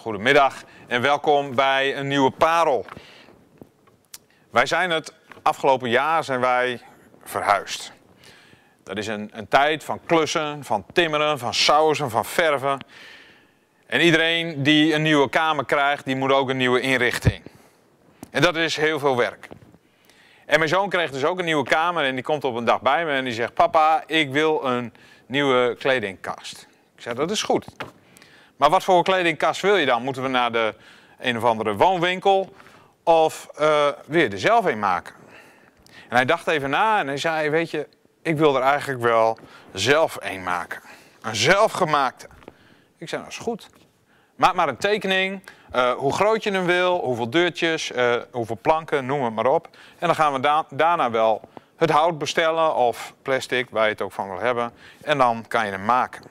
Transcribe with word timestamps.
Goedemiddag 0.00 0.62
en 0.86 1.02
welkom 1.02 1.54
bij 1.54 1.96
een 1.96 2.06
nieuwe 2.08 2.30
parel. 2.30 2.86
Wij 4.50 4.66
zijn 4.66 4.90
het 4.90 5.14
afgelopen 5.42 5.90
jaar 5.90 6.24
zijn 6.24 6.40
wij 6.40 6.80
verhuisd. 7.24 7.92
Dat 8.82 8.96
is 8.96 9.06
een, 9.06 9.30
een 9.32 9.48
tijd 9.48 9.84
van 9.84 10.00
klussen, 10.06 10.64
van 10.64 10.84
timmeren, 10.92 11.38
van 11.38 11.54
sausen, 11.54 12.10
van 12.10 12.24
verven. 12.24 12.84
En 13.86 14.00
iedereen 14.00 14.62
die 14.62 14.94
een 14.94 15.02
nieuwe 15.02 15.28
kamer 15.28 15.64
krijgt, 15.64 16.04
die 16.04 16.16
moet 16.16 16.32
ook 16.32 16.48
een 16.48 16.56
nieuwe 16.56 16.80
inrichting. 16.80 17.42
En 18.30 18.42
dat 18.42 18.56
is 18.56 18.76
heel 18.76 18.98
veel 18.98 19.16
werk. 19.16 19.48
En 20.46 20.58
mijn 20.58 20.70
zoon 20.70 20.88
kreeg 20.88 21.10
dus 21.10 21.24
ook 21.24 21.38
een 21.38 21.44
nieuwe 21.44 21.68
kamer 21.68 22.04
en 22.04 22.14
die 22.14 22.24
komt 22.24 22.44
op 22.44 22.56
een 22.56 22.64
dag 22.64 22.80
bij 22.80 23.04
me 23.04 23.12
en 23.12 23.24
die 23.24 23.32
zegt: 23.32 23.54
Papa, 23.54 24.02
ik 24.06 24.30
wil 24.30 24.64
een 24.64 24.92
nieuwe 25.26 25.76
kledingkast. 25.78 26.66
Ik 26.96 27.02
zeg: 27.02 27.14
Dat 27.14 27.30
is 27.30 27.42
goed. 27.42 27.66
Maar 28.60 28.70
wat 28.70 28.84
voor 28.84 29.02
kledingkast 29.02 29.60
wil 29.60 29.76
je 29.76 29.86
dan? 29.86 30.02
Moeten 30.02 30.22
we 30.22 30.28
naar 30.28 30.52
de 30.52 30.74
een 31.18 31.36
of 31.36 31.44
andere 31.44 31.76
woonwinkel 31.76 32.52
of 33.02 33.48
uh, 33.60 33.86
wil 34.06 34.30
er 34.30 34.38
zelf 34.38 34.64
een 34.64 34.78
maken? 34.78 35.14
En 35.84 36.16
hij 36.16 36.24
dacht 36.24 36.46
even 36.46 36.70
na 36.70 36.98
en 36.98 37.06
hij 37.06 37.16
zei: 37.16 37.50
Weet 37.50 37.70
je, 37.70 37.88
ik 38.22 38.36
wil 38.36 38.56
er 38.56 38.62
eigenlijk 38.62 39.00
wel 39.00 39.38
zelf 39.72 40.16
een 40.20 40.42
maken. 40.42 40.80
Een 41.22 41.36
zelfgemaakte. 41.36 42.28
Ik 42.98 43.08
zei: 43.08 43.22
Dat 43.22 43.30
is 43.30 43.38
goed. 43.38 43.68
Maak 44.36 44.54
maar 44.54 44.68
een 44.68 44.76
tekening, 44.76 45.42
uh, 45.74 45.92
hoe 45.92 46.12
groot 46.12 46.42
je 46.42 46.50
hem 46.50 46.66
wil, 46.66 46.98
hoeveel 46.98 47.30
deurtjes, 47.30 47.90
uh, 47.90 48.14
hoeveel 48.30 48.58
planken, 48.62 49.06
noem 49.06 49.24
het 49.24 49.34
maar 49.34 49.46
op. 49.46 49.68
En 49.98 50.06
dan 50.06 50.14
gaan 50.14 50.32
we 50.32 50.40
da 50.40 50.64
daarna 50.70 51.10
wel 51.10 51.40
het 51.76 51.90
hout 51.90 52.18
bestellen 52.18 52.74
of 52.74 53.14
plastic, 53.22 53.70
waar 53.70 53.84
je 53.84 53.90
het 53.90 54.02
ook 54.02 54.12
van 54.12 54.28
wil 54.28 54.40
hebben. 54.40 54.72
En 55.02 55.18
dan 55.18 55.44
kan 55.48 55.64
je 55.64 55.70
hem 55.70 55.84
maken. 55.84 56.22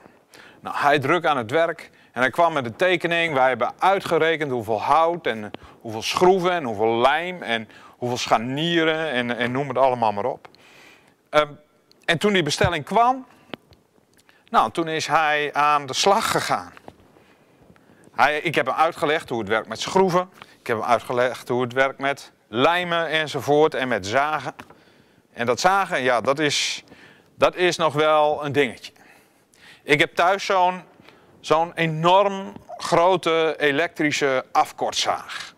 Nou, 0.59 0.75
hij 0.77 0.99
druk 0.99 1.25
aan 1.25 1.37
het 1.37 1.51
werk 1.51 1.89
en 2.19 2.25
hij 2.25 2.33
kwam 2.33 2.53
met 2.53 2.65
een 2.65 2.75
tekening. 2.75 3.33
Wij 3.33 3.47
hebben 3.47 3.71
uitgerekend 3.77 4.51
hoeveel 4.51 4.81
hout 4.81 5.25
en 5.25 5.51
hoeveel 5.81 6.01
schroeven 6.01 6.51
en 6.51 6.63
hoeveel 6.63 6.97
lijm 6.97 7.41
en 7.41 7.69
hoeveel 7.97 8.17
scharnieren 8.17 9.11
en, 9.11 9.37
en 9.37 9.51
noem 9.51 9.67
het 9.67 9.77
allemaal 9.77 10.11
maar 10.11 10.25
op. 10.25 10.47
Um, 11.29 11.59
en 12.05 12.17
toen 12.17 12.33
die 12.33 12.43
bestelling 12.43 12.85
kwam, 12.85 13.25
nou, 14.49 14.71
toen 14.71 14.87
is 14.87 15.07
hij 15.07 15.53
aan 15.53 15.85
de 15.85 15.93
slag 15.93 16.31
gegaan. 16.31 16.73
Hij, 18.15 18.39
ik 18.39 18.55
heb 18.55 18.65
hem 18.65 18.75
uitgelegd 18.75 19.29
hoe 19.29 19.39
het 19.39 19.47
werkt 19.47 19.67
met 19.67 19.79
schroeven. 19.79 20.29
Ik 20.59 20.67
heb 20.67 20.77
hem 20.77 20.85
uitgelegd 20.85 21.47
hoe 21.47 21.61
het 21.61 21.73
werkt 21.73 21.99
met 21.99 22.31
lijmen 22.47 23.07
enzovoort 23.07 23.73
en 23.73 23.87
met 23.87 24.07
zagen. 24.07 24.55
En 25.33 25.45
dat 25.45 25.59
zagen, 25.59 26.01
ja, 26.01 26.21
dat 26.21 26.39
is, 26.39 26.83
dat 27.35 27.55
is 27.55 27.77
nog 27.77 27.93
wel 27.93 28.45
een 28.45 28.51
dingetje. 28.51 28.91
Ik 29.83 29.99
heb 29.99 30.15
thuis 30.15 30.45
zo'n 30.45 30.83
zo'n 31.39 31.73
enorm 31.73 32.53
grote 32.77 33.55
elektrische 33.57 34.45
afkortzaag. 34.51 35.53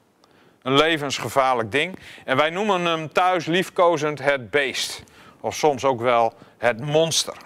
Een 0.62 0.74
levensgevaarlijk 0.76 1.72
ding. 1.72 2.00
En 2.26 2.38
wij 2.38 2.50
noemen 2.50 2.86
hem 2.86 3.12
thuis 3.12 3.46
liefkozend 3.46 4.20
het 4.20 4.50
beest. 4.50 5.04
Of 5.40 5.56
soms 5.56 5.86
ook 5.86 6.02
wel 6.02 6.34
het 6.58 6.80
monster. 6.80 7.38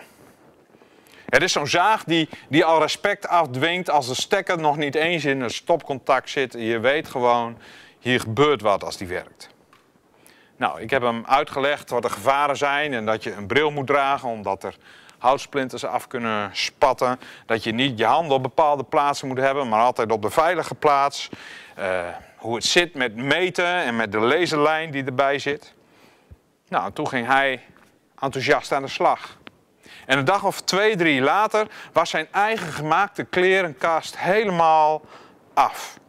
Het 1.26 1.44
is 1.44 1.52
zo'n 1.52 1.68
zaag 1.68 2.04
die, 2.04 2.30
die 2.50 2.66
al 2.66 2.80
respect 2.80 3.28
afdwingt 3.28 3.90
als 3.90 4.08
de 4.08 4.14
stekker 4.14 4.58
nog 4.58 4.78
niet 4.78 4.96
eens 4.96 5.26
in 5.26 5.42
een 5.42 5.50
stopcontact 5.50 6.30
zit. 6.30 6.54
Je 6.54 6.80
weet 6.80 7.08
gewoon, 7.08 7.58
hier 8.00 8.20
gebeurt 8.20 8.62
wat 8.62 8.84
als 8.84 8.98
die 8.98 9.08
werkt. 9.08 9.50
Nou, 10.58 10.82
ik 10.82 10.90
heb 10.90 11.02
hem 11.02 11.26
uitgelegd 11.26 11.90
wat 11.90 12.02
de 12.02 12.10
gevaren 12.10 12.58
zijn 12.58 12.94
en 12.94 13.06
dat 13.06 13.24
je 13.24 13.34
een 13.34 13.48
bril 13.48 13.72
moet 13.72 13.88
dragen 13.88 14.30
omdat 14.30 14.64
er 14.64 14.76
houtsplinters 15.26 15.86
af 15.86 16.08
kunnen 16.08 16.50
spatten. 16.54 17.20
Dat 17.46 17.64
je 17.64 17.72
niet 17.72 17.98
je 17.98 18.06
handen 18.06 18.36
op 18.36 18.44
bepaalde 18.44 18.84
plaatsen 18.84 19.28
moet 19.28 19.38
hebben, 19.38 19.70
maar 19.70 19.82
altijd 19.82 20.12
op 20.12 20.22
de 20.22 20.30
veilige 20.30 20.76
plaats. 20.76 21.30
Uh, 21.80 22.08
hoe 22.38 22.56
het 22.56 22.66
zit 22.66 22.94
met 22.94 23.16
meten 23.16 23.66
en 23.66 23.96
met 23.96 24.12
de 24.12 24.20
laserlijn 24.20 24.92
die 24.92 25.04
erbij 25.04 25.40
zit. 25.40 25.74
Nou, 26.68 26.92
toen 26.92 27.08
ging 27.08 27.28
hij 27.28 27.64
enthousiast 28.20 28.72
aan 28.72 28.82
de 28.82 28.88
slag. 28.88 29.38
En 30.06 30.18
een 30.18 30.26
dag 30.26 30.44
of 30.44 30.62
twee, 30.62 30.96
drie 30.96 31.22
later 31.22 31.68
was 31.94 32.10
zijn 32.10 32.28
eigen 32.32 32.74
gemaakte 32.74 33.24
klerenkast 33.24 34.18
helemaal 34.18 35.02
af. 35.54 36.00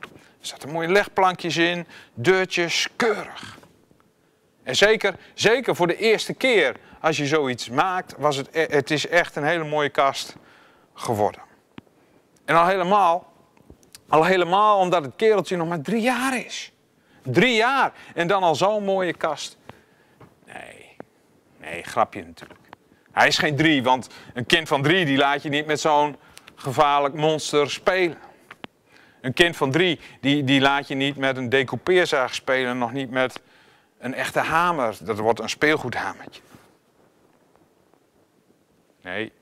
Er 0.41 0.53
zaten 0.53 0.71
mooie 0.71 0.89
legplankjes 0.89 1.57
in, 1.57 1.87
deurtjes, 2.15 2.89
keurig. 2.97 3.59
En 4.63 4.77
zeker, 4.77 5.15
zeker 5.35 5.77
voor 5.77 5.87
de 5.87 5.97
eerste 5.97 6.35
keer 6.35 6.77
als 7.07 7.17
je 7.17 7.27
zoiets 7.27 7.69
maakt, 7.69 8.15
was 8.19 8.37
het, 8.37 8.49
e- 8.53 8.67
het 8.71 8.91
is 8.91 9.09
echt 9.09 9.37
een 9.37 9.45
hele 9.45 9.65
mooie 9.65 9.89
kast 9.89 10.37
geworden. 10.95 11.43
En 12.45 12.57
al 12.57 12.67
helemaal, 12.67 13.33
al 14.09 14.25
helemaal 14.25 14.79
omdat 14.79 15.05
het 15.05 15.13
kereltje 15.17 15.57
nog 15.57 15.69
maar 15.69 15.81
drie 15.81 16.01
jaar 16.01 16.39
is. 16.39 16.73
Drie 17.23 17.55
jaar 17.55 17.93
en 18.15 18.27
dan 18.27 18.43
al 18.43 18.55
zo'n 18.55 18.85
mooie 18.85 19.13
kast. 19.13 19.59
Nee, 20.47 20.97
nee, 21.61 21.83
grapje 21.83 22.25
natuurlijk. 22.25 22.61
Hij 23.13 23.27
is 23.27 23.39
geen 23.39 23.57
drie, 23.57 23.83
want 23.83 24.09
een 24.35 24.47
kind 24.47 24.69
van 24.69 24.83
drie 24.83 25.05
die 25.05 25.17
laat 25.17 25.43
je 25.43 25.49
niet 25.49 25.67
met 25.67 25.81
zo'n 25.81 26.17
gevaarlijk 26.55 27.15
monster 27.15 27.71
spelen. 27.71 28.19
Een 29.21 29.33
kind 29.33 29.57
van 29.57 29.71
drie 29.71 30.01
die, 30.21 30.45
die 30.45 30.61
laat 30.61 30.89
je 30.89 30.95
niet 30.95 31.17
met 31.17 31.37
een 31.37 31.49
decoupeerzaag 31.49 32.35
spelen, 32.35 32.79
nog 32.79 32.93
niet 32.93 33.11
met 33.11 33.41
een 33.99 34.15
echte 34.15 34.41
hamer. 34.41 34.97
Dat 35.01 35.19
wordt 35.19 35.41
een 35.41 35.49
speelgoedhamertje. 35.49 36.41
Nee, 39.07 39.33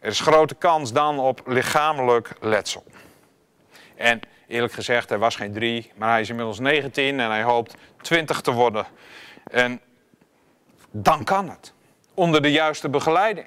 er 0.00 0.08
is 0.08 0.20
grote 0.20 0.54
kans 0.54 0.92
dan 0.92 1.18
op 1.18 1.40
lichamelijk 1.44 2.32
letsel. 2.40 2.84
En 3.94 4.20
eerlijk 4.46 4.72
gezegd, 4.72 5.08
hij 5.08 5.18
was 5.18 5.36
geen 5.36 5.52
drie, 5.52 5.92
maar 5.96 6.10
hij 6.10 6.20
is 6.20 6.28
inmiddels 6.28 6.58
19 6.58 7.20
en 7.20 7.30
hij 7.30 7.42
hoopt 7.42 7.74
20 8.02 8.40
te 8.40 8.52
worden. 8.52 8.86
En 9.50 9.80
dan 10.90 11.24
kan 11.24 11.48
het 11.48 11.72
onder 12.14 12.42
de 12.42 12.52
juiste 12.52 12.88
begeleiding. 12.88 13.46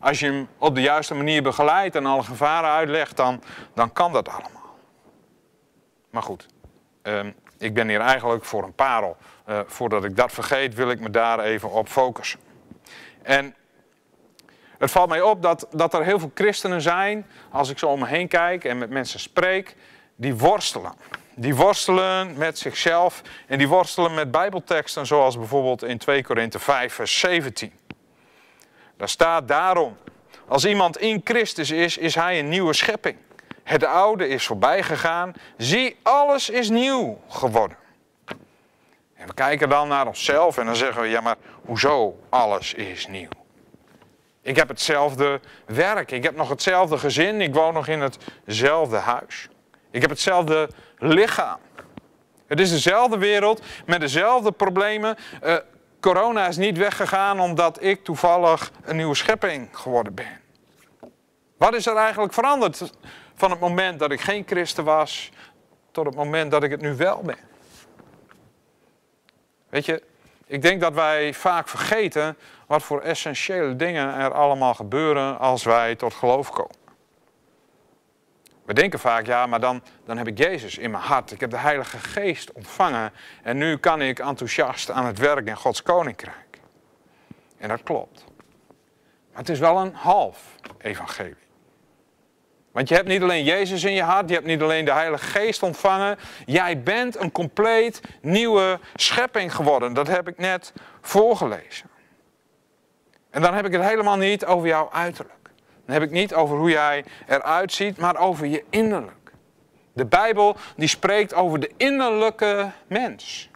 Als 0.00 0.20
je 0.20 0.26
hem 0.26 0.48
op 0.58 0.74
de 0.74 0.80
juiste 0.80 1.14
manier 1.14 1.42
begeleidt 1.42 1.96
en 1.96 2.06
alle 2.06 2.22
gevaren 2.22 2.70
uitlegt, 2.70 3.16
dan, 3.16 3.42
dan 3.74 3.92
kan 3.92 4.12
dat 4.12 4.28
allemaal. 4.28 4.76
Maar 6.10 6.22
goed, 6.22 6.46
uh, 7.02 7.26
ik 7.58 7.74
ben 7.74 7.88
hier 7.88 8.00
eigenlijk 8.00 8.44
voor 8.44 8.64
een 8.64 8.74
parel. 8.74 9.16
Uh, 9.48 9.60
voordat 9.66 10.04
ik 10.04 10.16
dat 10.16 10.32
vergeet, 10.32 10.74
wil 10.74 10.90
ik 10.90 11.00
me 11.00 11.10
daar 11.10 11.40
even 11.40 11.70
op 11.70 11.88
focussen. 11.88 12.40
En 13.22 13.54
het 14.82 14.90
valt 14.90 15.08
mij 15.08 15.20
op 15.20 15.42
dat, 15.42 15.66
dat 15.70 15.94
er 15.94 16.04
heel 16.04 16.18
veel 16.18 16.30
christenen 16.34 16.80
zijn, 16.80 17.26
als 17.50 17.68
ik 17.68 17.78
zo 17.78 17.86
om 17.86 17.98
me 17.98 18.06
heen 18.06 18.28
kijk 18.28 18.64
en 18.64 18.78
met 18.78 18.90
mensen 18.90 19.20
spreek, 19.20 19.76
die 20.16 20.34
worstelen. 20.34 20.92
Die 21.34 21.54
worstelen 21.54 22.36
met 22.36 22.58
zichzelf 22.58 23.22
en 23.46 23.58
die 23.58 23.68
worstelen 23.68 24.14
met 24.14 24.30
bijbelteksten 24.30 25.06
zoals 25.06 25.38
bijvoorbeeld 25.38 25.82
in 25.82 25.98
2 25.98 26.24
Korinthe 26.24 26.58
5 26.58 26.94
vers 26.94 27.18
17. 27.18 27.72
Daar 28.96 29.08
staat 29.08 29.48
daarom, 29.48 29.96
als 30.48 30.64
iemand 30.64 30.98
in 30.98 31.20
Christus 31.24 31.70
is, 31.70 31.96
is 31.96 32.14
hij 32.14 32.38
een 32.38 32.48
nieuwe 32.48 32.72
schepping. 32.72 33.16
Het 33.62 33.84
oude 33.84 34.28
is 34.28 34.46
voorbij 34.46 34.82
gegaan, 34.82 35.32
zie, 35.56 35.96
alles 36.02 36.50
is 36.50 36.68
nieuw 36.68 37.20
geworden. 37.28 37.76
En 39.14 39.26
we 39.26 39.34
kijken 39.34 39.68
dan 39.68 39.88
naar 39.88 40.06
onszelf 40.06 40.58
en 40.58 40.66
dan 40.66 40.76
zeggen 40.76 41.02
we, 41.02 41.08
ja 41.08 41.20
maar 41.20 41.36
hoezo 41.64 42.18
alles 42.28 42.74
is 42.74 43.06
nieuw? 43.06 43.41
Ik 44.42 44.56
heb 44.56 44.68
hetzelfde 44.68 45.40
werk, 45.66 46.10
ik 46.10 46.22
heb 46.22 46.36
nog 46.36 46.48
hetzelfde 46.48 46.98
gezin, 46.98 47.40
ik 47.40 47.54
woon 47.54 47.74
nog 47.74 47.88
in 47.88 48.10
hetzelfde 48.44 48.96
huis. 48.96 49.48
Ik 49.90 50.00
heb 50.00 50.10
hetzelfde 50.10 50.68
lichaam. 50.98 51.58
Het 52.46 52.60
is 52.60 52.70
dezelfde 52.70 53.18
wereld 53.18 53.62
met 53.86 54.00
dezelfde 54.00 54.52
problemen. 54.52 55.16
Uh, 55.44 55.56
corona 56.00 56.46
is 56.46 56.56
niet 56.56 56.78
weggegaan 56.78 57.40
omdat 57.40 57.82
ik 57.82 58.04
toevallig 58.04 58.72
een 58.84 58.96
nieuwe 58.96 59.14
schepping 59.14 59.68
geworden 59.72 60.14
ben. 60.14 60.40
Wat 61.56 61.74
is 61.74 61.86
er 61.86 61.96
eigenlijk 61.96 62.32
veranderd 62.32 62.92
van 63.34 63.50
het 63.50 63.60
moment 63.60 63.98
dat 63.98 64.10
ik 64.10 64.20
geen 64.20 64.44
christen 64.46 64.84
was 64.84 65.30
tot 65.90 66.06
het 66.06 66.14
moment 66.14 66.50
dat 66.50 66.62
ik 66.62 66.70
het 66.70 66.80
nu 66.80 66.96
wel 66.96 67.22
ben? 67.22 67.38
Weet 69.68 69.84
je, 69.84 70.02
ik 70.52 70.62
denk 70.62 70.80
dat 70.80 70.94
wij 70.94 71.34
vaak 71.34 71.68
vergeten 71.68 72.36
wat 72.66 72.82
voor 72.82 73.00
essentiële 73.00 73.76
dingen 73.76 74.14
er 74.14 74.32
allemaal 74.32 74.74
gebeuren 74.74 75.38
als 75.38 75.64
wij 75.64 75.94
tot 75.94 76.14
geloof 76.14 76.50
komen. 76.50 76.76
We 78.64 78.74
denken 78.74 78.98
vaak, 78.98 79.26
ja, 79.26 79.46
maar 79.46 79.60
dan, 79.60 79.82
dan 80.04 80.16
heb 80.16 80.26
ik 80.26 80.38
Jezus 80.38 80.78
in 80.78 80.90
mijn 80.90 81.02
hart. 81.02 81.30
Ik 81.30 81.40
heb 81.40 81.50
de 81.50 81.58
Heilige 81.58 81.98
Geest 81.98 82.52
ontvangen. 82.52 83.12
En 83.42 83.56
nu 83.56 83.76
kan 83.76 84.02
ik 84.02 84.18
enthousiast 84.18 84.90
aan 84.90 85.06
het 85.06 85.18
werk 85.18 85.46
in 85.46 85.56
Gods 85.56 85.82
Koninkrijk. 85.82 86.60
En 87.58 87.68
dat 87.68 87.82
klopt. 87.82 88.24
Maar 89.30 89.40
het 89.40 89.48
is 89.48 89.58
wel 89.58 89.78
een 89.78 89.94
half 89.94 90.56
evangelie. 90.78 91.36
Want 92.72 92.88
je 92.88 92.94
hebt 92.94 93.08
niet 93.08 93.22
alleen 93.22 93.44
Jezus 93.44 93.84
in 93.84 93.92
je 93.92 94.02
hart, 94.02 94.28
je 94.28 94.34
hebt 94.34 94.46
niet 94.46 94.62
alleen 94.62 94.84
de 94.84 94.92
Heilige 94.92 95.24
Geest 95.24 95.62
ontvangen. 95.62 96.18
Jij 96.46 96.82
bent 96.82 97.20
een 97.20 97.32
compleet 97.32 98.00
nieuwe 98.20 98.80
schepping 98.94 99.54
geworden. 99.54 99.94
Dat 99.94 100.06
heb 100.08 100.28
ik 100.28 100.38
net 100.38 100.72
voorgelezen. 101.00 101.90
En 103.30 103.42
dan 103.42 103.54
heb 103.54 103.66
ik 103.66 103.72
het 103.72 103.82
helemaal 103.82 104.16
niet 104.16 104.44
over 104.44 104.68
jouw 104.68 104.90
uiterlijk. 104.92 105.50
Dan 105.86 105.94
heb 105.94 106.02
ik 106.02 106.10
niet 106.10 106.34
over 106.34 106.56
hoe 106.56 106.70
jij 106.70 107.04
eruit 107.26 107.72
ziet, 107.72 107.98
maar 107.98 108.16
over 108.16 108.46
je 108.46 108.64
innerlijk. 108.70 109.32
De 109.92 110.06
Bijbel 110.06 110.56
die 110.76 110.88
spreekt 110.88 111.34
over 111.34 111.60
de 111.60 111.70
innerlijke 111.76 112.70
mens. 112.86 113.50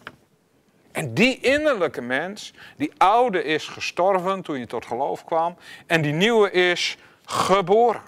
En 0.93 1.15
die 1.15 1.41
innerlijke 1.41 2.01
mens, 2.01 2.53
die 2.77 2.93
oude 2.97 3.45
is 3.45 3.69
gestorven 3.69 4.43
toen 4.43 4.59
je 4.59 4.67
tot 4.67 4.87
geloof 4.87 5.25
kwam. 5.25 5.57
En 5.87 6.03
die 6.03 6.13
nieuwe 6.13 6.51
is 6.51 6.97
geboren. 7.25 8.03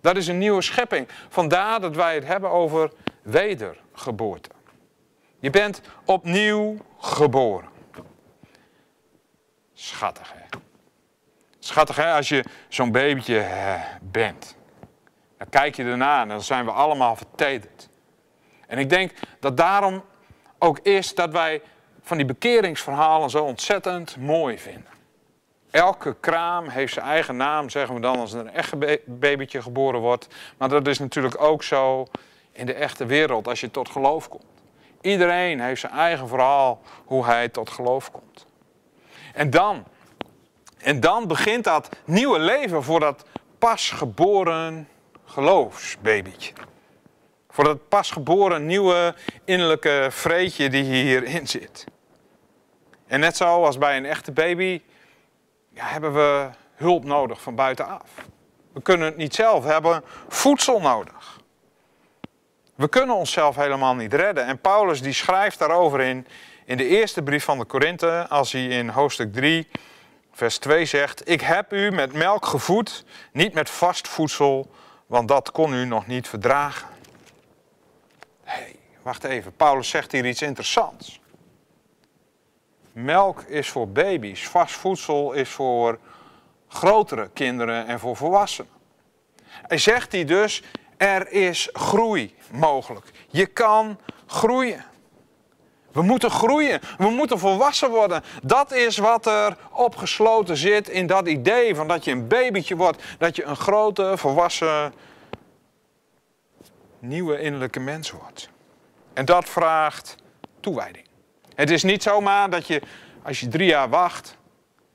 Dat 0.00 0.16
is 0.16 0.26
een 0.26 0.38
nieuwe 0.38 0.62
schepping. 0.62 1.08
Vandaar 1.28 1.80
dat 1.80 1.96
wij 1.96 2.14
het 2.14 2.24
hebben 2.24 2.50
over 2.50 2.90
wedergeboorte. 3.22 4.48
Je 5.38 5.50
bent 5.50 5.80
opnieuw 6.04 6.76
geboren. 6.98 7.68
Schattig 9.74 10.32
hè. 10.32 10.58
Schattig 11.58 11.96
hè, 11.96 12.12
als 12.12 12.28
je 12.28 12.44
zo'n 12.68 12.92
babytje 12.92 13.46
bent. 14.02 14.56
Dan 15.38 15.48
kijk 15.48 15.76
je 15.76 15.84
erna 15.84 16.22
en 16.22 16.28
dan 16.28 16.42
zijn 16.42 16.64
we 16.64 16.70
allemaal 16.70 17.16
vertederd. 17.16 17.88
En 18.66 18.78
ik 18.78 18.90
denk 18.90 19.12
dat 19.40 19.56
daarom 19.56 20.04
ook 20.58 20.78
is 20.78 21.14
dat 21.14 21.32
wij 21.32 21.62
van 22.02 22.16
die 22.16 22.26
bekeringsverhalen 22.26 23.30
zo 23.30 23.44
ontzettend 23.44 24.16
mooi 24.16 24.58
vinden. 24.58 24.97
Elke 25.70 26.16
kraam 26.20 26.68
heeft 26.68 26.92
zijn 26.92 27.06
eigen 27.06 27.36
naam, 27.36 27.70
zeggen 27.70 27.94
we 27.94 28.00
dan, 28.00 28.18
als 28.18 28.32
er 28.32 28.40
een 28.40 28.50
echt 28.50 28.74
babytje 29.04 29.62
geboren 29.62 30.00
wordt. 30.00 30.28
Maar 30.58 30.68
dat 30.68 30.86
is 30.86 30.98
natuurlijk 30.98 31.42
ook 31.42 31.62
zo 31.62 32.06
in 32.52 32.66
de 32.66 32.74
echte 32.74 33.06
wereld, 33.06 33.48
als 33.48 33.60
je 33.60 33.70
tot 33.70 33.88
geloof 33.88 34.28
komt. 34.28 34.44
Iedereen 35.00 35.60
heeft 35.60 35.80
zijn 35.80 35.92
eigen 35.92 36.28
verhaal 36.28 36.80
hoe 37.04 37.24
hij 37.24 37.48
tot 37.48 37.70
geloof 37.70 38.10
komt. 38.10 38.46
En 39.34 39.50
dan, 39.50 39.84
en 40.78 41.00
dan 41.00 41.26
begint 41.26 41.64
dat 41.64 41.88
nieuwe 42.04 42.38
leven 42.38 42.82
voor 42.82 43.00
dat 43.00 43.24
pasgeboren 43.58 44.88
geloofsbabytje. 45.24 46.52
Voor 47.50 47.64
dat 47.64 47.88
pasgeboren 47.88 48.66
nieuwe 48.66 49.14
innerlijke 49.44 50.06
vreetje 50.10 50.68
die 50.68 50.82
hierin 50.82 51.46
zit. 51.48 51.84
En 53.06 53.20
net 53.20 53.36
zoals 53.36 53.78
bij 53.78 53.96
een 53.96 54.06
echte 54.06 54.32
baby 54.32 54.82
ja, 55.78 55.84
hebben 55.84 56.14
we 56.14 56.48
hulp 56.74 57.04
nodig 57.04 57.42
van 57.42 57.54
buitenaf. 57.54 58.10
We 58.72 58.82
kunnen 58.82 59.06
het 59.06 59.16
niet 59.16 59.34
zelf, 59.34 59.64
we 59.64 59.70
hebben 59.70 60.04
voedsel 60.28 60.80
nodig. 60.80 61.40
We 62.74 62.88
kunnen 62.88 63.16
onszelf 63.16 63.56
helemaal 63.56 63.94
niet 63.94 64.14
redden. 64.14 64.44
En 64.46 64.60
Paulus 64.60 65.02
die 65.02 65.12
schrijft 65.12 65.58
daarover 65.58 66.00
in, 66.00 66.26
in 66.64 66.76
de 66.76 66.86
eerste 66.86 67.22
brief 67.22 67.44
van 67.44 67.58
de 67.58 67.64
Korinthe, 67.64 68.26
als 68.28 68.52
hij 68.52 68.66
in 68.66 68.88
hoofdstuk 68.88 69.32
3, 69.32 69.68
vers 70.32 70.58
2 70.58 70.84
zegt: 70.84 71.28
Ik 71.28 71.40
heb 71.40 71.72
u 71.72 71.90
met 71.90 72.12
melk 72.12 72.46
gevoed, 72.46 73.04
niet 73.32 73.54
met 73.54 73.70
vast 73.70 74.08
voedsel, 74.08 74.70
want 75.06 75.28
dat 75.28 75.50
kon 75.50 75.74
u 75.74 75.84
nog 75.84 76.06
niet 76.06 76.28
verdragen. 76.28 76.88
Hé, 78.44 78.60
hey, 78.60 78.76
wacht 79.02 79.24
even, 79.24 79.52
Paulus 79.56 79.88
zegt 79.88 80.12
hier 80.12 80.26
iets 80.26 80.42
interessants. 80.42 81.20
Melk 83.04 83.42
is 83.42 83.68
voor 83.68 83.88
baby's, 83.88 84.48
vast 84.48 84.74
voedsel 84.74 85.32
is 85.32 85.48
voor 85.48 85.98
grotere 86.68 87.30
kinderen 87.32 87.86
en 87.86 87.98
voor 88.00 88.16
volwassenen. 88.16 88.70
Hij 89.44 89.78
zegt 89.78 90.12
hij 90.12 90.24
dus, 90.24 90.62
er 90.96 91.30
is 91.30 91.68
groei 91.72 92.34
mogelijk. 92.50 93.10
Je 93.28 93.46
kan 93.46 93.98
groeien. 94.26 94.84
We 95.92 96.02
moeten 96.02 96.30
groeien. 96.30 96.80
We 96.96 97.10
moeten 97.10 97.38
volwassen 97.38 97.90
worden. 97.90 98.22
Dat 98.42 98.72
is 98.72 98.96
wat 98.96 99.26
er 99.26 99.56
opgesloten 99.70 100.56
zit 100.56 100.88
in 100.88 101.06
dat 101.06 101.28
idee 101.28 101.74
van 101.74 101.88
dat 101.88 102.04
je 102.04 102.10
een 102.10 102.28
babytje 102.28 102.76
wordt. 102.76 103.02
Dat 103.18 103.36
je 103.36 103.44
een 103.44 103.56
grote, 103.56 104.12
volwassen, 104.16 104.94
nieuwe 106.98 107.40
innerlijke 107.40 107.80
mens 107.80 108.10
wordt. 108.10 108.48
En 109.12 109.24
dat 109.24 109.48
vraagt 109.48 110.16
toewijding. 110.60 111.07
Het 111.58 111.70
is 111.70 111.82
niet 111.82 112.02
zomaar 112.02 112.50
dat 112.50 112.66
je, 112.66 112.82
als 113.22 113.40
je 113.40 113.48
drie 113.48 113.66
jaar 113.66 113.88
wacht, 113.88 114.36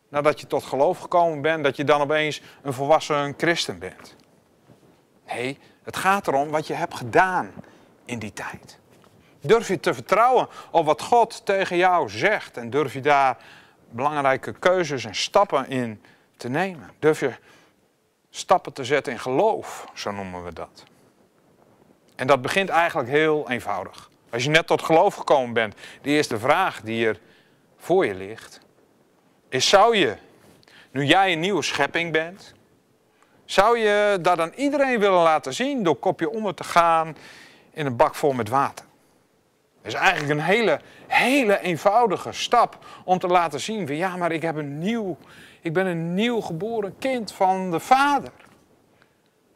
nadat 0.09 0.39
je 0.39 0.47
tot 0.47 0.63
geloof 0.63 0.99
gekomen 0.99 1.41
bent, 1.41 1.63
dat 1.63 1.75
je 1.75 1.83
dan 1.83 2.01
opeens 2.01 2.41
een 2.61 2.73
volwassen 2.73 3.33
christen 3.37 3.79
bent. 3.79 4.15
Nee, 5.27 5.59
het 5.83 5.97
gaat 5.97 6.27
erom 6.27 6.49
wat 6.49 6.67
je 6.67 6.73
hebt 6.73 6.93
gedaan 6.93 7.51
in 8.05 8.19
die 8.19 8.33
tijd. 8.33 8.79
Durf 9.41 9.67
je 9.67 9.79
te 9.79 9.93
vertrouwen 9.93 10.47
op 10.71 10.85
wat 10.85 11.01
God 11.01 11.45
tegen 11.45 11.77
jou 11.77 12.09
zegt 12.09 12.57
en 12.57 12.69
durf 12.69 12.93
je 12.93 13.01
daar 13.01 13.37
belangrijke 13.89 14.51
keuzes 14.51 15.05
en 15.05 15.15
stappen 15.15 15.69
in 15.69 16.03
te 16.37 16.49
nemen? 16.49 16.89
Durf 16.99 17.19
je 17.19 17.33
stappen 18.29 18.73
te 18.73 18.85
zetten 18.85 19.13
in 19.13 19.19
geloof, 19.19 19.87
zo 19.93 20.11
noemen 20.11 20.43
we 20.43 20.53
dat. 20.53 20.83
En 22.15 22.27
dat 22.27 22.41
begint 22.41 22.69
eigenlijk 22.69 23.09
heel 23.09 23.49
eenvoudig. 23.49 24.11
Als 24.33 24.43
je 24.43 24.49
net 24.49 24.67
tot 24.67 24.81
geloof 24.81 25.15
gekomen 25.15 25.53
bent, 25.53 25.75
de 26.01 26.09
eerste 26.09 26.39
vraag 26.39 26.81
die 26.81 27.07
er 27.07 27.19
voor 27.77 28.05
je 28.05 28.15
ligt, 28.15 28.59
is: 29.49 29.69
zou 29.69 29.97
je, 29.97 30.15
nu 30.91 31.03
jij 31.05 31.33
een 31.33 31.39
nieuwe 31.39 31.61
schepping 31.61 32.11
bent, 32.11 32.53
zou 33.45 33.77
je 33.77 34.17
dat 34.21 34.39
aan 34.39 34.51
iedereen 34.55 34.99
willen 34.99 35.21
laten 35.21 35.53
zien 35.53 35.83
door 35.83 35.95
kopje 35.95 36.29
onder 36.29 36.53
te 36.53 36.63
gaan 36.63 37.15
in 37.73 37.85
een 37.85 37.95
bak 37.95 38.15
vol 38.15 38.33
met 38.33 38.49
water? 38.49 38.85
Dat 39.81 39.93
is 39.93 39.99
eigenlijk 39.99 40.31
een 40.31 40.45
hele, 40.45 40.79
hele 41.07 41.59
eenvoudige 41.59 42.31
stap 42.31 42.77
om 43.05 43.19
te 43.19 43.27
laten 43.27 43.59
zien 43.59 43.87
van 43.87 43.95
ja, 43.95 44.17
maar 44.17 44.31
ik 44.31 44.41
heb 44.41 44.55
een 44.55 44.79
nieuw, 44.79 45.17
ik 45.61 45.73
ben 45.73 45.85
een 45.85 46.13
nieuw 46.13 46.41
geboren 46.41 46.95
kind 46.99 47.31
van 47.31 47.71
de 47.71 47.79
Vader. 47.79 48.31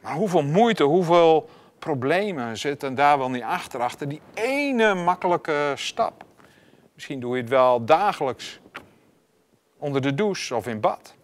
Maar 0.00 0.14
hoeveel 0.14 0.42
moeite, 0.42 0.82
hoeveel 0.82 1.48
problemen 1.88 2.58
zitten 2.58 2.94
daar 2.94 3.18
wel 3.18 3.30
niet 3.30 3.42
achter, 3.42 3.80
achter 3.80 4.08
die 4.08 4.20
ene 4.34 4.94
makkelijke 4.94 5.72
stap. 5.74 6.24
Misschien 6.94 7.20
doe 7.20 7.36
je 7.36 7.40
het 7.40 7.50
wel 7.50 7.84
dagelijks 7.84 8.60
onder 9.78 10.02
de 10.02 10.14
douche 10.14 10.54
of 10.56 10.66
in 10.66 10.80
bad. 10.80 11.14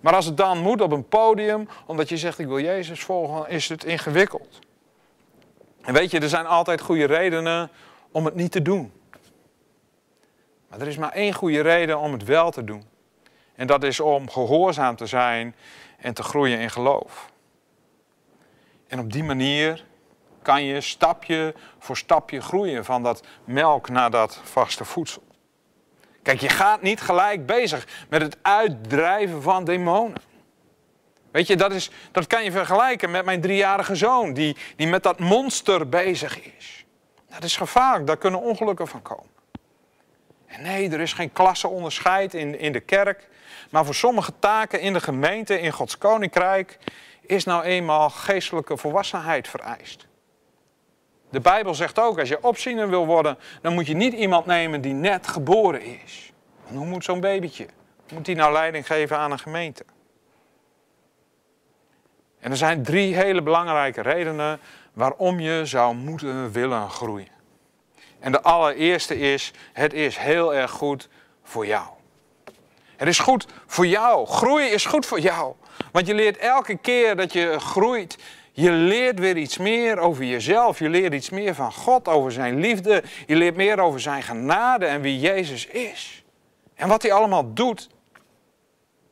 Maar 0.00 0.14
als 0.14 0.24
het 0.24 0.36
dan 0.36 0.58
moet 0.58 0.80
op 0.80 0.92
een 0.92 1.08
podium, 1.08 1.68
omdat 1.86 2.08
je 2.08 2.16
zegt 2.16 2.38
ik 2.38 2.46
wil 2.46 2.60
Jezus 2.60 3.00
volgen, 3.00 3.48
is 3.48 3.68
het 3.68 3.84
ingewikkeld. 3.84 4.58
En 5.82 5.92
weet 5.94 6.10
je, 6.10 6.20
er 6.20 6.28
zijn 6.28 6.46
altijd 6.46 6.80
goede 6.80 7.04
redenen 7.04 7.70
om 8.10 8.24
het 8.24 8.34
niet 8.34 8.52
te 8.52 8.62
doen. 8.62 8.92
Maar 10.68 10.80
er 10.80 10.86
is 10.86 10.96
maar 10.96 11.12
één 11.12 11.32
goede 11.32 11.60
reden 11.60 11.98
om 11.98 12.12
het 12.12 12.24
wel 12.24 12.50
te 12.50 12.64
doen. 12.64 12.84
En 13.54 13.66
dat 13.66 13.82
is 13.82 14.00
om 14.00 14.30
gehoorzaam 14.30 14.96
te 14.96 15.06
zijn 15.06 15.54
en 15.98 16.14
te 16.14 16.22
groeien 16.22 16.58
in 16.58 16.70
geloof. 16.70 17.30
En 18.88 18.98
op 18.98 19.12
die 19.12 19.24
manier 19.24 19.84
kan 20.42 20.64
je 20.64 20.80
stapje 20.80 21.54
voor 21.78 21.96
stapje 21.96 22.40
groeien 22.40 22.84
van 22.84 23.02
dat 23.02 23.22
melk 23.44 23.88
naar 23.88 24.10
dat 24.10 24.40
vaste 24.42 24.84
voedsel. 24.84 25.22
Kijk, 26.22 26.40
je 26.40 26.48
gaat 26.48 26.82
niet 26.82 27.00
gelijk 27.00 27.46
bezig 27.46 27.86
met 28.08 28.22
het 28.22 28.36
uitdrijven 28.42 29.42
van 29.42 29.64
demonen. 29.64 30.22
Weet 31.30 31.46
je, 31.46 31.56
dat, 31.56 31.72
is, 31.72 31.90
dat 32.12 32.26
kan 32.26 32.44
je 32.44 32.50
vergelijken 32.50 33.10
met 33.10 33.24
mijn 33.24 33.40
driejarige 33.40 33.94
zoon, 33.94 34.32
die, 34.32 34.56
die 34.76 34.86
met 34.86 35.02
dat 35.02 35.18
monster 35.18 35.88
bezig 35.88 36.40
is. 36.56 36.84
Dat 37.28 37.44
is 37.44 37.56
gevaarlijk, 37.56 38.06
daar 38.06 38.16
kunnen 38.16 38.40
ongelukken 38.40 38.88
van 38.88 39.02
komen. 39.02 39.30
En 40.46 40.62
nee, 40.62 40.90
er 40.90 41.00
is 41.00 41.12
geen 41.12 41.32
klasseonderscheid 41.32 42.34
in, 42.34 42.58
in 42.58 42.72
de 42.72 42.80
kerk. 42.80 43.28
Maar 43.70 43.84
voor 43.84 43.94
sommige 43.94 44.32
taken 44.38 44.80
in 44.80 44.92
de 44.92 45.00
gemeente, 45.00 45.60
in 45.60 45.72
Gods 45.72 45.98
koninkrijk, 45.98 46.78
is 47.20 47.44
nou 47.44 47.62
eenmaal 47.62 48.10
geestelijke 48.10 48.76
volwassenheid 48.76 49.48
vereist. 49.48 50.07
De 51.30 51.40
Bijbel 51.40 51.74
zegt 51.74 51.98
ook, 51.98 52.18
als 52.18 52.28
je 52.28 52.42
opziener 52.42 52.88
wil 52.88 53.06
worden, 53.06 53.38
dan 53.62 53.74
moet 53.74 53.86
je 53.86 53.94
niet 53.94 54.12
iemand 54.12 54.46
nemen 54.46 54.80
die 54.80 54.94
net 54.94 55.26
geboren 55.26 55.82
is. 55.82 56.32
hoe 56.66 56.86
moet 56.86 57.04
zo'n 57.04 57.20
babytje? 57.20 57.66
Moet 58.12 58.24
die 58.24 58.36
nou 58.36 58.52
leiding 58.52 58.86
geven 58.86 59.18
aan 59.18 59.30
een 59.30 59.38
gemeente? 59.38 59.84
En 62.40 62.50
er 62.50 62.56
zijn 62.56 62.82
drie 62.82 63.14
hele 63.14 63.42
belangrijke 63.42 64.02
redenen 64.02 64.60
waarom 64.92 65.40
je 65.40 65.60
zou 65.64 65.94
moeten 65.94 66.52
willen 66.52 66.90
groeien. 66.90 67.28
En 68.18 68.32
de 68.32 68.42
allereerste 68.42 69.18
is, 69.18 69.52
het 69.72 69.92
is 69.92 70.16
heel 70.16 70.54
erg 70.54 70.70
goed 70.70 71.08
voor 71.42 71.66
jou. 71.66 71.86
Het 72.96 73.08
is 73.08 73.18
goed 73.18 73.46
voor 73.66 73.86
jou. 73.86 74.26
Groeien 74.26 74.72
is 74.72 74.86
goed 74.86 75.06
voor 75.06 75.20
jou. 75.20 75.54
Want 75.92 76.06
je 76.06 76.14
leert 76.14 76.36
elke 76.36 76.76
keer 76.76 77.16
dat 77.16 77.32
je 77.32 77.58
groeit, 77.58 78.18
je 78.60 78.70
leert 78.70 79.18
weer 79.18 79.36
iets 79.36 79.58
meer 79.58 79.98
over 79.98 80.24
jezelf. 80.24 80.78
Je 80.78 80.88
leert 80.88 81.14
iets 81.14 81.30
meer 81.30 81.54
van 81.54 81.72
God, 81.72 82.08
over 82.08 82.32
zijn 82.32 82.60
liefde. 82.60 83.02
Je 83.26 83.36
leert 83.36 83.56
meer 83.56 83.80
over 83.80 84.00
zijn 84.00 84.22
genade 84.22 84.86
en 84.86 85.00
wie 85.00 85.18
Jezus 85.18 85.66
is. 85.66 86.24
En 86.74 86.88
wat 86.88 87.02
hij 87.02 87.12
allemaal 87.12 87.54
doet. 87.54 87.88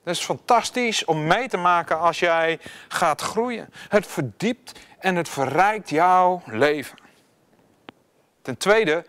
Dat 0.05 0.15
is 0.15 0.25
fantastisch 0.25 1.05
om 1.05 1.27
mee 1.27 1.49
te 1.49 1.57
maken 1.57 1.99
als 1.99 2.19
jij 2.19 2.59
gaat 2.89 3.21
groeien. 3.21 3.69
Het 3.89 4.07
verdiept 4.07 4.73
en 4.99 5.17
het 5.17 5.29
verrijkt 5.29 5.91
jouw 5.91 6.43
leven. 6.47 6.99
Ten 8.43 8.57
tweede, 8.57 9.05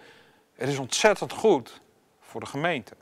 het 0.56 0.70
is 0.70 0.78
ontzettend 0.78 1.34
goed 1.34 1.82
voor 2.22 2.40
de 2.40 2.48
gemeente. 2.48 2.94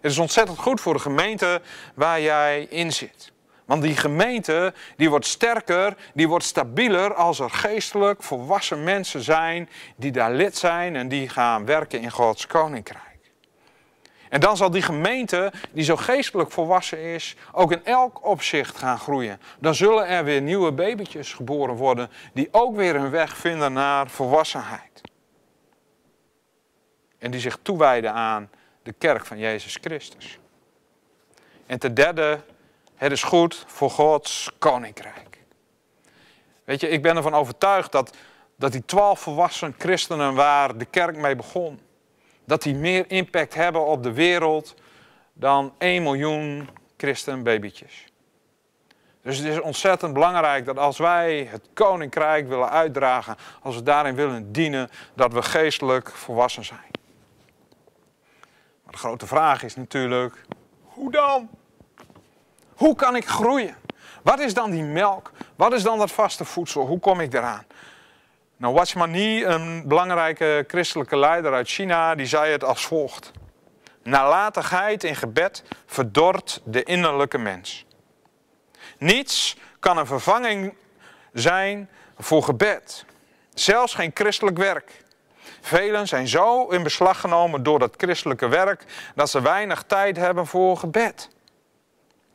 Het 0.00 0.10
is 0.10 0.18
ontzettend 0.18 0.58
goed 0.58 0.80
voor 0.80 0.92
de 0.92 1.00
gemeente 1.00 1.60
waar 1.94 2.20
jij 2.20 2.62
in 2.62 2.92
zit. 2.92 3.32
Want 3.68 3.82
die 3.82 3.96
gemeente 3.96 4.74
die 4.96 5.10
wordt 5.10 5.26
sterker, 5.26 5.96
die 6.14 6.28
wordt 6.28 6.44
stabieler 6.44 7.14
als 7.14 7.38
er 7.38 7.50
geestelijk 7.50 8.22
volwassen 8.22 8.84
mensen 8.84 9.22
zijn 9.22 9.68
die 9.96 10.12
daar 10.12 10.32
lid 10.32 10.56
zijn 10.56 10.96
en 10.96 11.08
die 11.08 11.28
gaan 11.28 11.64
werken 11.64 12.00
in 12.00 12.10
Gods 12.10 12.46
koninkrijk. 12.46 13.32
En 14.28 14.40
dan 14.40 14.56
zal 14.56 14.70
die 14.70 14.82
gemeente, 14.82 15.52
die 15.72 15.84
zo 15.84 15.96
geestelijk 15.96 16.50
volwassen 16.50 16.98
is, 16.98 17.36
ook 17.52 17.72
in 17.72 17.84
elk 17.84 18.24
opzicht 18.24 18.76
gaan 18.76 18.98
groeien. 18.98 19.40
Dan 19.58 19.74
zullen 19.74 20.06
er 20.06 20.24
weer 20.24 20.42
nieuwe 20.42 20.72
babytjes 20.72 21.32
geboren 21.32 21.74
worden, 21.74 22.10
die 22.32 22.48
ook 22.50 22.76
weer 22.76 22.94
hun 22.94 23.10
weg 23.10 23.36
vinden 23.36 23.72
naar 23.72 24.10
volwassenheid. 24.10 25.00
En 27.18 27.30
die 27.30 27.40
zich 27.40 27.58
toewijden 27.62 28.12
aan 28.12 28.50
de 28.82 28.92
kerk 28.92 29.26
van 29.26 29.38
Jezus 29.38 29.78
Christus. 29.80 30.38
En 31.66 31.78
ten 31.78 31.94
derde, 31.94 32.40
het 32.98 33.12
is 33.12 33.22
goed 33.22 33.64
voor 33.66 33.90
Gods 33.90 34.50
koninkrijk. 34.58 35.38
Weet 36.64 36.80
je, 36.80 36.88
ik 36.88 37.02
ben 37.02 37.16
ervan 37.16 37.34
overtuigd 37.34 37.92
dat, 37.92 38.16
dat 38.56 38.72
die 38.72 38.84
twaalf 38.84 39.20
volwassen 39.20 39.74
christenen 39.78 40.34
waar 40.34 40.78
de 40.78 40.84
kerk 40.84 41.16
mee 41.16 41.36
begon, 41.36 41.80
dat 42.44 42.62
die 42.62 42.74
meer 42.74 43.10
impact 43.10 43.54
hebben 43.54 43.86
op 43.86 44.02
de 44.02 44.12
wereld 44.12 44.74
dan 45.32 45.74
1 45.78 46.02
miljoen 46.02 46.68
christenbabytjes. 46.96 48.04
Dus 49.22 49.38
het 49.38 49.46
is 49.46 49.60
ontzettend 49.60 50.12
belangrijk 50.12 50.64
dat 50.64 50.78
als 50.78 50.98
wij 50.98 51.48
het 51.50 51.68
koninkrijk 51.74 52.48
willen 52.48 52.70
uitdragen, 52.70 53.36
als 53.62 53.74
we 53.74 53.82
daarin 53.82 54.14
willen 54.14 54.52
dienen, 54.52 54.90
dat 55.14 55.32
we 55.32 55.42
geestelijk 55.42 56.10
volwassen 56.10 56.64
zijn. 56.64 56.90
Maar 58.82 58.92
de 58.92 58.98
grote 58.98 59.26
vraag 59.26 59.62
is 59.62 59.76
natuurlijk, 59.76 60.44
hoe 60.82 61.10
dan? 61.10 61.48
Hoe 62.78 62.94
kan 62.94 63.16
ik 63.16 63.26
groeien? 63.26 63.76
Wat 64.22 64.38
is 64.38 64.54
dan 64.54 64.70
die 64.70 64.82
melk? 64.82 65.30
Wat 65.56 65.72
is 65.72 65.82
dan 65.82 65.98
dat 65.98 66.12
vaste 66.12 66.44
voedsel? 66.44 66.86
Hoe 66.86 66.98
kom 66.98 67.20
ik 67.20 67.34
eraan? 67.34 67.64
Nou, 68.56 68.74
Watchman 68.74 69.14
een 69.14 69.82
belangrijke 69.86 70.64
christelijke 70.68 71.16
leider 71.16 71.52
uit 71.52 71.68
China, 71.68 72.14
die 72.14 72.26
zei 72.26 72.52
het 72.52 72.64
als 72.64 72.86
volgt. 72.86 73.32
Nalatigheid 74.02 75.04
in 75.04 75.16
gebed 75.16 75.64
verdort 75.86 76.60
de 76.64 76.82
innerlijke 76.82 77.38
mens. 77.38 77.86
Niets 78.98 79.56
kan 79.80 79.98
een 79.98 80.06
vervanging 80.06 80.74
zijn 81.32 81.88
voor 82.18 82.42
gebed. 82.42 83.04
Zelfs 83.54 83.94
geen 83.94 84.10
christelijk 84.14 84.56
werk. 84.56 85.04
Velen 85.60 86.08
zijn 86.08 86.28
zo 86.28 86.68
in 86.68 86.82
beslag 86.82 87.20
genomen 87.20 87.62
door 87.62 87.78
dat 87.78 87.94
christelijke 87.96 88.48
werk 88.48 88.84
dat 89.14 89.30
ze 89.30 89.40
weinig 89.40 89.82
tijd 89.82 90.16
hebben 90.16 90.46
voor 90.46 90.76
gebed. 90.76 91.28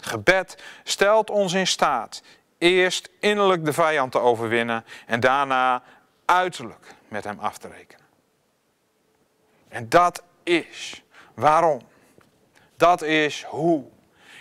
Gebed 0.05 0.63
stelt 0.83 1.29
ons 1.29 1.53
in 1.53 1.67
staat 1.67 2.21
eerst 2.57 3.09
innerlijk 3.19 3.65
de 3.65 3.73
vijand 3.73 4.11
te 4.11 4.19
overwinnen 4.19 4.85
en 5.05 5.19
daarna 5.19 5.83
uiterlijk 6.25 6.95
met 7.07 7.23
hem 7.23 7.39
af 7.39 7.57
te 7.57 7.67
rekenen. 7.67 8.05
En 9.69 9.89
dat 9.89 10.23
is 10.43 11.03
waarom. 11.33 11.81
Dat 12.77 13.01
is 13.01 13.43
hoe. 13.43 13.83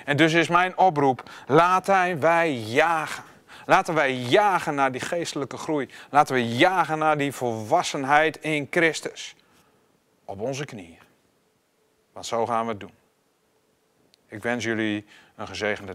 En 0.04 0.16
dus 0.16 0.33
is 0.33 0.49
mijn 0.49 0.78
oproep, 0.78 1.31
laten 1.47 2.21
wij 2.21 2.52
jagen. 2.54 3.25
Laten 3.66 3.95
wij 3.95 4.14
jagen 4.14 4.75
naar 4.75 4.92
die 4.92 5.00
geestelijke 5.00 5.57
groei. 5.57 5.88
Laten 6.11 6.35
we 6.35 6.57
jagen 6.57 6.99
naar 6.99 7.19
die 7.19 7.33
volwassenheid 7.33 8.37
in 8.37 8.66
Christus. 8.71 9.37
Op 10.25 10.40
onze 10.40 10.64
knieën. 10.64 10.99
Want 12.12 12.26
zo 12.26 12.47
gaan 12.47 12.64
we 12.64 12.71
het 12.71 12.81
doen. 12.81 13.01
Ik 14.32 14.42
wens 14.42 14.64
jullie 14.64 15.04
een 15.36 15.46
gezegende 15.46 15.90